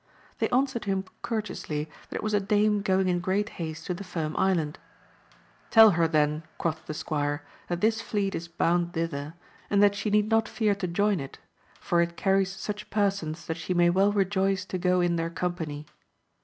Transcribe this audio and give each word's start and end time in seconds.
They 0.39 0.49
answered 0.49 0.85
him 0.85 1.05
courteously, 1.21 1.87
that 2.09 2.15
it 2.15 2.23
was 2.23 2.33
a 2.33 2.39
dame 2.39 2.81
going 2.81 3.07
in 3.07 3.19
great 3.19 3.49
haste 3.61 3.85
to 3.85 3.93
the 3.93 4.03
Firm 4.03 4.35
Island: 4.35 4.79
Tell 5.69 5.91
her 5.91 6.07
then, 6.07 6.41
quoth 6.57 6.87
the 6.87 6.95
squire, 6.95 7.45
that 7.67 7.81
this 7.81 8.01
fleet 8.01 8.33
is 8.33 8.47
bound 8.47 8.93
thither, 8.93 9.35
and 9.69 9.83
that 9.83 9.93
she 9.93 10.09
need 10.09 10.27
not 10.31 10.49
fear 10.49 10.73
to 10.73 10.87
join 10.87 11.19
it; 11.19 11.37
for 11.79 12.01
it 12.01 12.17
carries 12.17 12.51
such 12.51 12.89
persons 12.89 13.45
that 13.45 13.57
she 13.57 13.75
may 13.75 13.91
well 13.91 14.11
rejoice 14.11 14.65
to 14.65 14.79
go 14.79 15.01
in 15.01 15.17
their 15.17 15.29
company. 15.29 15.85